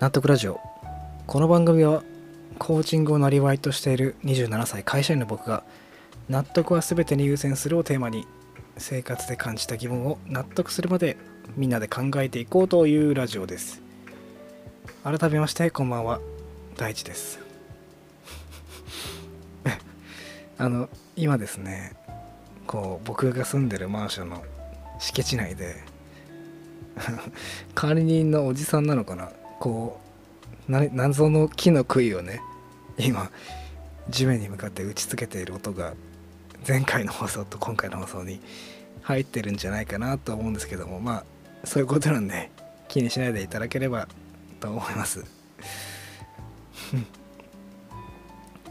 [0.00, 0.60] 納得ラジオ。
[1.26, 2.04] この番組は
[2.56, 5.64] コーチングをなりわいとしている27歳会社員の僕が
[6.28, 8.24] 納得は全てに優先するをテーマに
[8.76, 11.16] 生活で感じた疑問を納得するまで
[11.56, 13.82] みんなで考えていこうというラジオです。
[15.02, 16.20] 改めましてこんばんは。
[16.76, 17.40] 大地です。
[20.58, 21.94] あの今ですね
[22.68, 24.44] こう僕が住んでるマンションの
[25.00, 25.82] 敷地内で
[27.74, 30.00] 管理人のおじさんなのかなこ
[30.68, 32.40] うな謎の木の杭をね
[32.98, 33.30] 今
[34.08, 35.94] 地面に向かって打ちつけている音が
[36.66, 38.40] 前回の放送と今回の放送に
[39.02, 41.24] 入ってるんじゃないかなと思うんですけどもまあ
[41.64, 42.50] そういうことなんで
[42.88, 44.08] 気にしないでいただければ
[44.60, 45.24] と思います。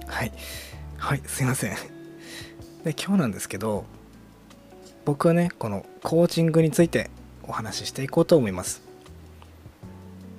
[0.08, 0.32] はい。
[0.98, 1.76] はいすいません。
[2.84, 3.86] で今日なんですけど
[5.06, 7.10] 僕はねこのコーチングについて
[7.44, 8.87] お話ししていこうと思います。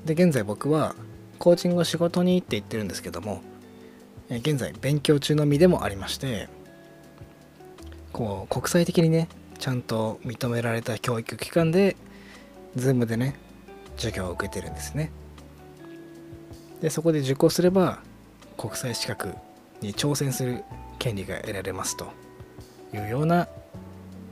[0.08, 0.94] で現在僕は
[1.38, 3.42] コーチングを仕事にって言ってるんですけども
[4.30, 6.48] 現在勉強中の身でもありまして
[8.14, 11.94] こう国際的にねちゃんと認められた教育機関で
[12.74, 13.36] Zoom でね
[13.96, 15.12] 授業を受けてるんですね。
[16.80, 17.98] でそこで受講すれば
[18.56, 19.34] 国際資格
[19.82, 20.64] に挑戦する
[20.98, 22.06] 権利が得られますと
[22.94, 23.46] いうような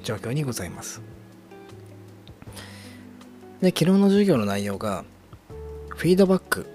[0.04, 1.02] 状況にございます。
[3.60, 5.04] で昨日の授業の内容が
[5.96, 6.66] フィードバック。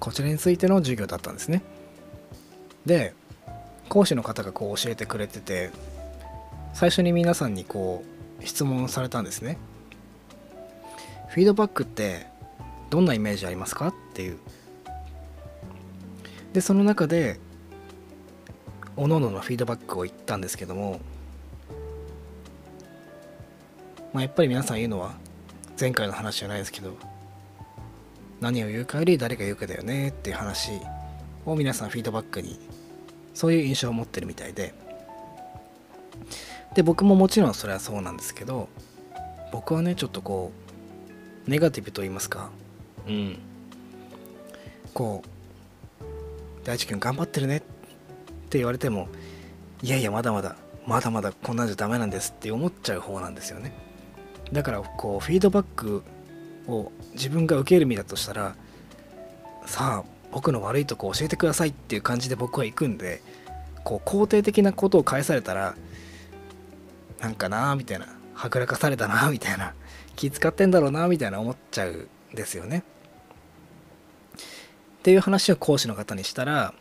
[0.00, 1.62] こちらについての授業だったんですね。
[2.84, 3.14] で
[3.88, 5.70] 講師の方がこう教えてくれてて
[6.74, 8.04] 最初に皆さんにこ
[8.40, 9.56] う質問されたんですね。
[11.28, 12.26] フィードバックって
[12.90, 13.88] どんなイメージありますか？
[13.88, 14.38] っていう。
[16.52, 17.38] でその中で
[18.96, 21.00] おのののフィードバックを言ったんですけども、
[24.12, 25.14] まあ、やっぱり皆さん言うのは
[25.78, 26.96] 前回の話じゃないですけど
[28.40, 30.72] 何を言うかより誰が言うかだよねっていう話
[31.44, 32.58] を皆さんフィードバックに
[33.34, 34.74] そういう印象を持ってるみたいで。
[36.74, 38.68] で僕ももちろんそれはそうなんですけど
[39.50, 40.52] 僕はねちょっとこ
[41.46, 42.50] うネガティブと言いますか。
[43.08, 43.38] うん。
[44.92, 46.04] こう
[46.64, 47.60] 大地君頑張ってるねっ
[48.50, 49.08] て言われても
[49.82, 53.72] いやいやまだまだまだまだこんなんじゃダメなんですって思っちゃう方なんですよね。
[54.52, 56.02] だからこうフィードバック
[56.68, 58.54] を自分が受ける身だとしたら
[59.66, 63.22] さあ僕の悪いとこ教えてくださいっていう感じで僕は行くんで
[63.84, 65.76] こう肯定的なことを返されたら
[67.20, 69.74] なんかなーみたいなはぐらかされたなーみたいな
[70.16, 72.82] 気使ってんだろうなみたいな思っちゃうんですよね。
[74.98, 76.74] っていう話を講師の方にしたら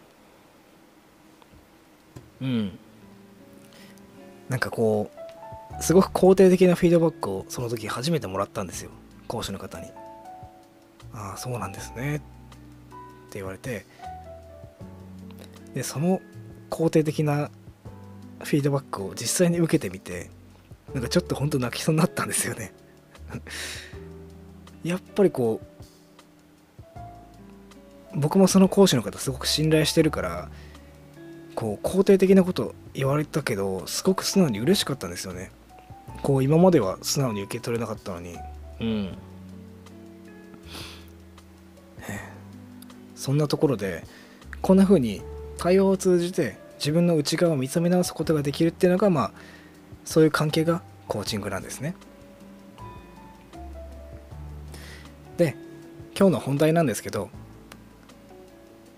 [2.41, 2.78] うん
[4.50, 5.12] なんかこ
[5.79, 8.91] うすごく肯定的なフィードバックをその時初めてもらったんですよ
[9.28, 9.88] 講師の方に。
[11.16, 12.25] ああそうなんですねって
[13.36, 13.86] 言われて
[15.74, 16.22] でその
[16.69, 17.50] 肯定的な
[18.44, 20.30] フィードバックを実際に受けてみて
[20.94, 22.74] なんかちょっと本当泣きそうになったんですよね
[24.84, 27.00] やっぱりこう
[28.18, 30.50] 僕もその講師の方すごく信頼してるから
[31.56, 35.52] こう肯定的なこと言われたけどすごく素直に嬉しかったんですよね
[36.22, 38.38] こう今までは素直に受け取れなかったのに
[38.80, 39.18] うん。
[43.16, 44.03] そんなところで
[44.62, 45.24] こんな風に
[45.58, 49.31] 対話を通じて自分の内側を見つめ直すことができるっていうのがまあ
[50.03, 51.96] そういう関係がコーチングなんですね。
[55.38, 55.56] で
[56.16, 57.30] 今日の本題なんですけど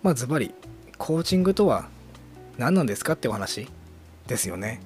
[0.03, 0.53] まあズバリ
[0.97, 1.87] コーチングとは
[2.57, 3.69] 何なんですかってお話
[4.27, 4.81] ですよね。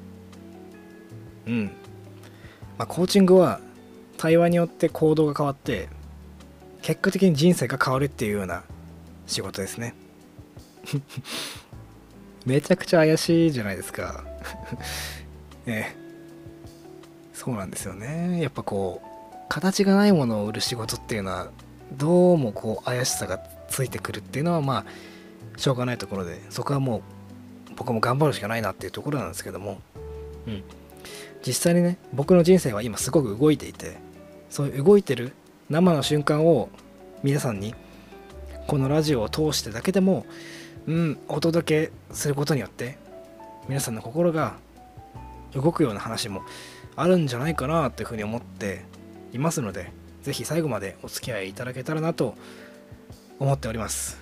[1.48, 1.66] うん。
[2.78, 3.60] まあコーチングは
[4.22, 5.90] 対話によって行動が変わって
[6.84, 8.62] 結果的に人生が変わるっていうような
[9.26, 9.96] 仕事ですね。
[12.46, 14.24] めちゃくちゃ怪しいじゃないですか。
[15.66, 15.96] ええ。
[17.34, 18.40] そうなんですよね。
[18.44, 21.48] やっぱこう形がないものを売る仕事っていうのは
[21.98, 24.86] どうもこう怪しさがついてくるっていうのはま
[25.56, 27.02] あしょうがないところでそこはもう
[27.76, 29.82] 僕も頑張るしかないなっていうところなんですけども。
[30.46, 30.64] うん。
[31.44, 34.11] 実際にね僕の人生は今すごく動いていて
[34.52, 35.32] そういう動いてる
[35.70, 36.70] 生の瞬間を
[37.24, 37.74] 皆さんに
[38.68, 40.26] このラジオを通してだけでも
[40.86, 42.98] うんお届けすることによって
[43.70, 44.58] 皆さんの心が
[45.54, 46.44] 動くような話も
[46.98, 48.84] あるんじゃないかなっていうふうに思って
[49.32, 52.36] いますので是非最後までお付き合いいただけたらなと
[53.40, 54.22] 思っております。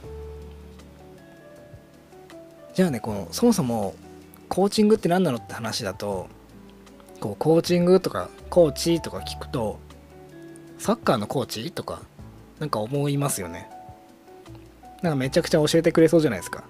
[2.75, 3.95] じゃあねこのそもそも
[4.47, 6.27] コーチングって何なのって話だと
[7.19, 9.79] こうコーチングとかコーチとか聞くと
[10.79, 11.71] サッカーのコーチ？
[11.71, 12.01] とか
[12.59, 13.69] なんか思いますよね。
[15.03, 16.63] なんかめちゃくちゃ教えてくれそうじゃないですか。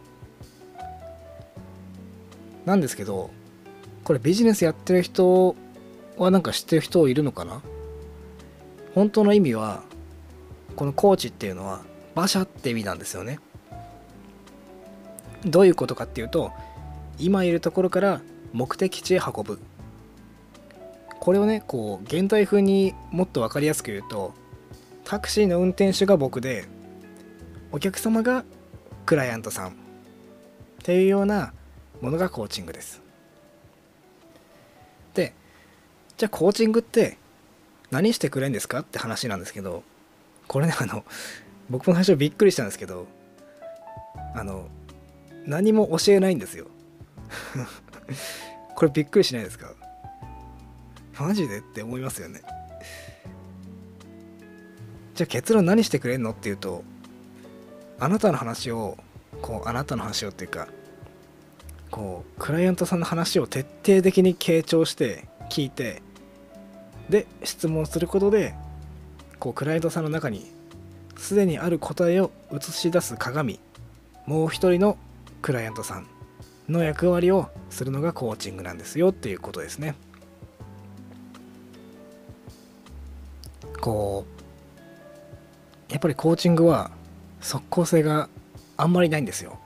[2.66, 3.30] なんですけど
[4.04, 5.56] これビジネスやってる人
[6.18, 7.62] はなんか知ってる人いるのかな？
[8.96, 9.84] 本当の意味は
[10.76, 11.82] このコーチっていうのは
[12.16, 13.40] 馬車って意味なんですよね。
[15.46, 16.52] どういうことかっていうと
[17.18, 18.22] 今いるところから
[18.52, 19.60] 目的地へ運ぶ。
[21.20, 24.34] これをねこう現代風にもっと分かりやすく言うと
[25.04, 26.66] タクシーの運転手が僕で
[27.72, 28.46] お客様が
[29.06, 29.72] クライアントさんっ
[30.84, 31.54] ていうような
[32.02, 33.02] ものがコーチングです。
[35.14, 35.34] で
[36.18, 37.18] じゃあコーチングって
[37.92, 39.84] 何してくれんですかって話なんですけど
[40.48, 41.04] これねあの
[41.70, 43.08] 僕も最初びっくりしたんですけど
[44.36, 44.68] あの
[45.46, 46.68] 何も教えないんですよ。
[48.76, 49.74] これびっくりしないですか？
[51.20, 52.42] マジでって思いますよね
[55.16, 56.84] じゃあ結論何してくれんのっていうと
[58.00, 58.98] あなたの話を
[59.42, 60.68] こうあなたの話をっていうか
[61.92, 66.02] こうクライアントさんの話を徹底的に傾聴して聞いて
[67.10, 68.54] で質問することで
[69.40, 70.46] こうクライアントさんの中に
[71.18, 73.60] すでにある答えを映し出す鏡
[74.26, 74.98] もう一人の
[75.42, 76.08] クライアントさん
[76.70, 79.96] の役割をするのがコーチングなんですよっていうことですね。
[83.90, 84.24] こ
[85.90, 86.92] うやっぱりコーチングは
[87.42, 88.30] 即効性が
[88.78, 89.58] あんまりないんですよ。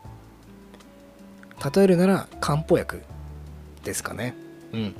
[1.75, 3.01] 例えるなら漢方薬
[3.83, 4.33] ですかね。
[4.71, 4.95] うん。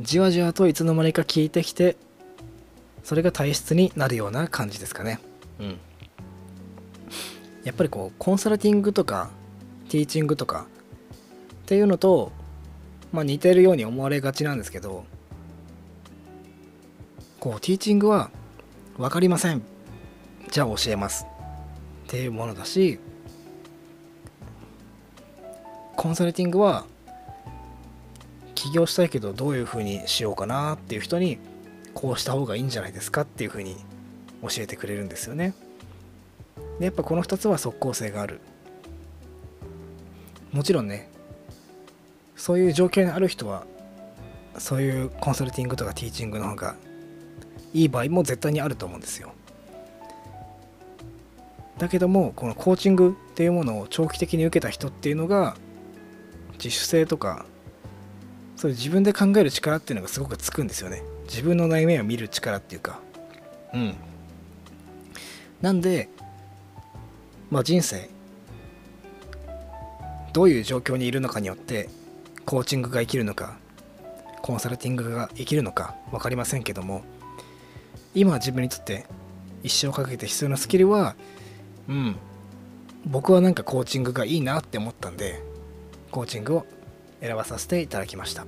[0.00, 1.96] じわじわといつの間にか効いてきて
[3.02, 5.18] それが体質になるような感じですかね。
[5.58, 5.78] うん。
[7.64, 9.30] やっぱりこうコンサルティングとか
[9.88, 10.66] ティーチングとか
[11.54, 12.30] っていうのと、
[13.12, 15.04] まあ、似てるように思われがちなんですけど
[17.42, 18.30] こうティーチングは
[18.96, 19.62] 分かりません。
[20.52, 21.26] じゃあ教えます。
[22.04, 23.00] っていうものだし
[25.96, 26.84] コンサルティングは
[28.54, 31.38] 起業したいけどどういうふうにしようかなっていう人に
[31.94, 33.74] こうした方がいいんじゃないですかっていうふうに
[34.42, 35.52] 教えてくれるんですよね。
[36.78, 38.40] でやっぱこの2つは即効性がある。
[40.52, 41.10] もちろんね
[42.36, 43.64] そういう状況にある人は
[44.58, 46.76] そういうコンサルティングとかティーチングの方が
[47.74, 49.32] いい場合も絶対にあると思うんですよ。
[51.78, 55.56] だけどもこのコーチングっていうものを長期的に受けた人っていうのが
[56.52, 57.44] 自主性とか
[58.56, 61.02] そういう自分で考える力っていうのがすごくつくんですよね。
[61.24, 63.00] 自分の内面を見る力っていうか。
[63.74, 63.94] うん。
[65.60, 66.08] なんで
[67.50, 68.08] まあ人生
[70.32, 71.88] どういう状況にいるのかによって
[72.46, 73.56] コーチングが生きるのか
[74.40, 77.02] コンサルティングが生きるのか分かりませんけども
[78.14, 79.06] 今自分にとって
[79.62, 81.14] 一生かけて必要なスキルは
[81.88, 82.16] うん
[83.06, 85.42] 僕はなんかコーチングがいいなって思ったんで
[86.10, 86.66] コーチングを
[87.20, 88.44] 選ばさせていただきました。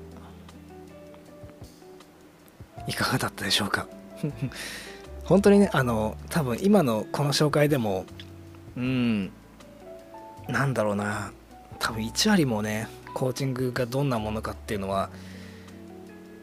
[2.87, 3.89] いかがだったでしょうか？
[5.25, 8.05] 本当にねあの多分今のこの紹介でも
[8.77, 9.31] うん
[10.49, 11.33] なんだろうな。
[11.81, 15.11] 多分1割もねコーチングがどんなものかっていうのは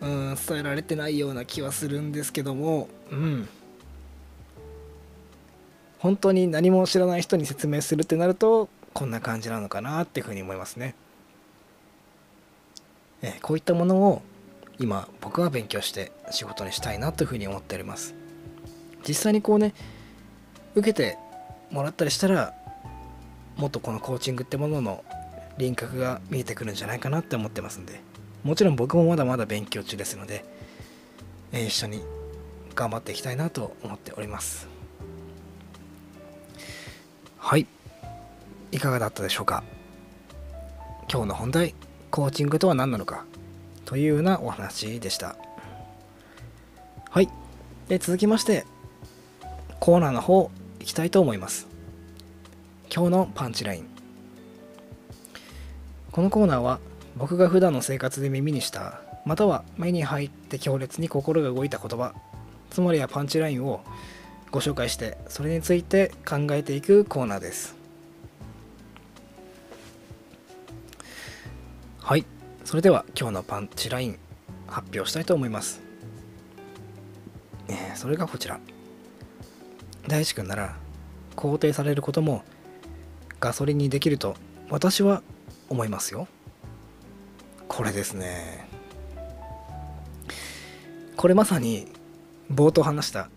[0.01, 3.47] うん伝えられてないような気はするんですけどもうん
[5.99, 10.95] 本当に何も知らない人に説明するってなるとこんな感じなのかなっていうふうに思いますね。
[13.21, 14.23] えこういったものを
[14.79, 18.15] 今僕は勉強して仕事にしたいなというふうに思っております。
[19.07, 19.75] 実際にこうね
[20.73, 21.17] 受けて
[21.69, 22.53] もらったりしたら
[23.57, 25.03] もっとこのコーチングってものの
[25.57, 28.01] 輪郭が見えてくるんじゃないかなって思ってますんで
[28.43, 30.43] もちろん僕もまだまだ勉強中ですので、
[31.51, 32.01] え一緒に
[32.73, 34.67] 頑張っていきたいなと思っております。
[37.37, 37.67] はい。
[38.71, 39.63] いかがだったでしょうか？
[41.11, 41.75] 今日の本題
[42.09, 43.25] コーチングとは何なのか
[43.85, 45.35] というようなお話でした。
[47.09, 47.29] はい。
[47.89, 48.65] で続きまして
[49.79, 51.67] コーナーの方いきたいと思います。
[52.93, 53.87] 今日のパンチライン。
[56.11, 56.79] このコーナーは
[57.15, 62.13] 僕が普段の生活で耳にしたまたは目に入って強烈に心が動いた言葉
[62.69, 63.81] つまりはパンチラインを
[64.51, 67.75] ご紹介してそれについて考えていくコーナーです。
[72.01, 72.25] はい。
[72.65, 74.19] それでは今日のパンチライン
[74.67, 75.81] 発表したいと思います、
[77.67, 78.59] えー、それがこちら。
[80.07, 80.75] 大志くんなら
[81.35, 82.43] 肯定されることも
[83.39, 84.35] ガソリンにできると
[84.69, 85.21] 私は
[85.69, 86.27] 思いますよ。
[87.73, 88.67] これですね。
[91.15, 91.87] これまさに
[92.53, 93.29] 冒頭話した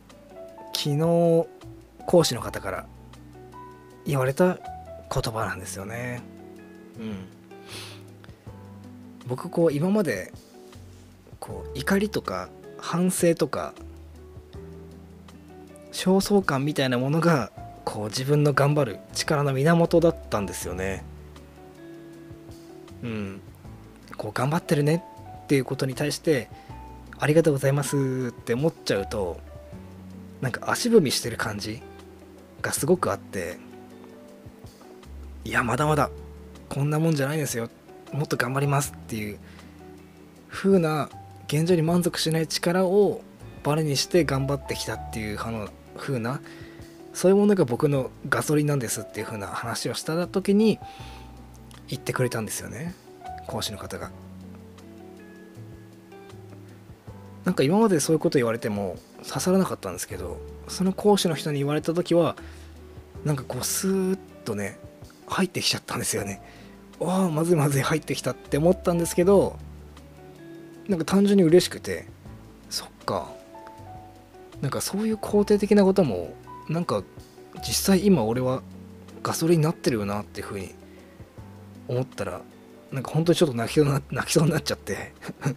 [0.74, 1.46] 昨日
[2.04, 2.86] 講師の方から
[4.04, 6.20] 言われた言葉なんですよね。
[6.98, 7.14] うん。
[9.28, 10.32] 僕こう今まで
[11.38, 13.72] こう怒りとか反省とか
[15.92, 17.52] 焦燥感みたいなものが
[17.84, 21.04] こう自分の頑張る力の源だったんですよね。
[23.04, 23.40] うん。
[24.16, 25.04] こう頑張ってるね
[25.44, 26.48] っていうことに対して
[27.18, 27.96] ありがとうございます
[28.30, 29.38] って思っちゃうと
[30.40, 31.80] なんか足踏みしてる感じ
[32.60, 33.58] がすごくあって
[35.44, 36.10] いやまだまだ
[36.68, 37.68] こんなもんじゃないですよ。
[38.12, 39.38] もっと頑張りますっていう
[40.48, 41.10] 風な
[41.46, 43.22] 現状に満足しない力を
[43.62, 45.38] バネにして頑張ってきたっていう
[45.96, 46.40] 風な
[47.12, 50.78] そういうものが僕のガソリンなんですっていう風な話をした時に
[51.88, 52.94] 言ってくれたんですよね。
[53.46, 54.10] 講師の方が。
[57.44, 58.96] なんか今までそういうこと言われても
[59.26, 62.36] 刺さらなかったんですけどその講師の人に言われた時は
[63.24, 64.78] なんかこうスーッとね
[65.26, 66.40] 入ってきちゃったんですよね
[67.00, 69.58] ああまずいまずい入ってきたって思ったんですけど
[70.88, 72.06] なんか単純に嬉しくて
[72.70, 73.30] そっか
[74.60, 76.34] なんかそういう肯定的なことも
[76.68, 77.02] なんか
[77.66, 78.62] 実際今俺は
[79.22, 80.74] ガソリンになってるよなっていうふうに
[81.88, 82.40] 思ったら
[82.92, 85.12] なんか本当にちょっと泣きそうな 泣きそうになっちゃって。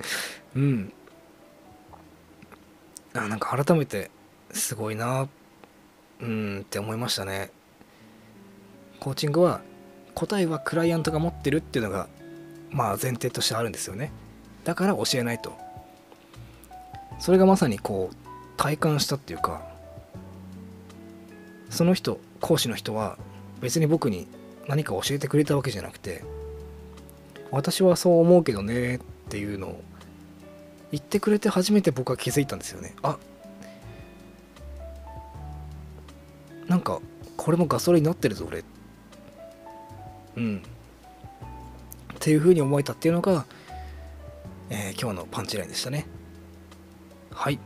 [0.56, 0.94] うん。
[3.14, 4.12] あなんか改めて
[4.52, 5.28] すごいな
[6.20, 7.52] うんって思いましたね。
[9.00, 9.62] コーチングは
[10.16, 12.08] 答えはクライアントが持ってるっていうのが
[12.70, 14.12] まあ前提としてあるんですよね。
[14.64, 15.58] だから教えないと。
[17.20, 18.16] それがまさにこう
[18.58, 19.66] 体感したっていうか
[21.70, 23.18] その人講師の人は
[23.62, 24.28] 別に僕に
[24.68, 26.24] 何か教えてくれたわけじゃなくて
[27.52, 29.00] 私はそう思うけどねっ
[29.30, 29.84] ていうのを
[30.92, 32.96] 言ってくれて初めて僕は気づいたんですよね。
[33.04, 33.18] あ
[36.68, 37.00] なんか
[37.38, 38.64] これもガソリンになってるぞ俺。
[40.36, 40.64] うん。
[42.16, 43.46] っていうふうに思えたっていうのが、
[44.70, 46.06] えー、今日のパンチラインでしたね。
[47.32, 47.60] はい。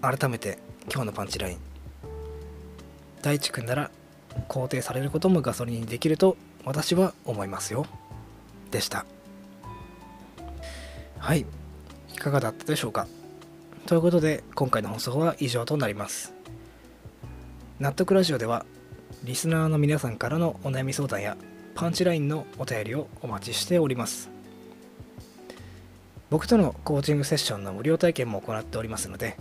[0.00, 0.58] 改めて
[0.92, 1.58] 今日のパンチライン。
[3.22, 3.90] 大地君なら
[4.48, 7.86] 肯定されることもガソリンにできると私は思いますよ。
[8.70, 9.06] でした。
[11.18, 11.46] はい。
[12.14, 13.06] いかがだったでしょうか？
[13.86, 16.34] ということで今回の放送は以上となります。
[17.80, 18.66] 納得ラジオでは
[19.24, 21.36] リスナーの皆さんからのお悩み相談や
[21.74, 24.30] パンチラインのお便りをお待ちしております。
[26.30, 29.38] 僕とのコーチングセッションの無料体験も行っておりますので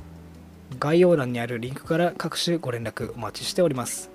[0.79, 4.09] 概要欄にあるリンクから各種ご連絡お待ちしております、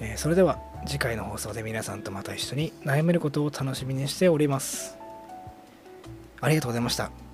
[0.00, 4.96] えー、それでは次回の放送で皆さんとまた一緒に悩めることを楽しみにしております。
[6.40, 7.25] ありがとうございました。